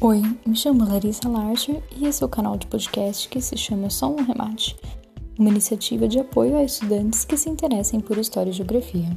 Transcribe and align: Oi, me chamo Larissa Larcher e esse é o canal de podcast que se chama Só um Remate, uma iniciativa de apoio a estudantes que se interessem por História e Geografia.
Oi, 0.00 0.20
me 0.44 0.56
chamo 0.56 0.84
Larissa 0.84 1.28
Larcher 1.28 1.80
e 1.96 2.06
esse 2.06 2.22
é 2.22 2.26
o 2.26 2.28
canal 2.28 2.58
de 2.58 2.66
podcast 2.66 3.28
que 3.28 3.40
se 3.40 3.56
chama 3.56 3.88
Só 3.88 4.10
um 4.10 4.22
Remate, 4.22 4.76
uma 5.38 5.48
iniciativa 5.48 6.06
de 6.08 6.18
apoio 6.18 6.56
a 6.56 6.64
estudantes 6.64 7.24
que 7.24 7.36
se 7.36 7.48
interessem 7.48 8.00
por 8.00 8.18
História 8.18 8.50
e 8.50 8.52
Geografia. 8.52 9.16